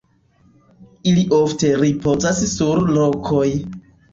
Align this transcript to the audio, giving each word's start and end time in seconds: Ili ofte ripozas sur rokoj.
Ili 1.11 1.25
ofte 1.39 1.71
ripozas 1.83 2.43
sur 2.55 2.85
rokoj. 2.99 3.47